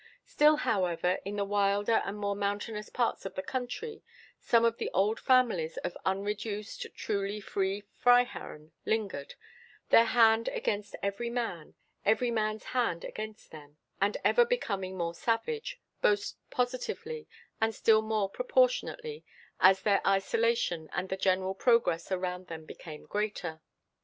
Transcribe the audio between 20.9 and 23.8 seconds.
and the general progress around them became greater.